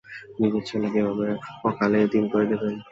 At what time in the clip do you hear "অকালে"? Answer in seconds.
1.67-1.97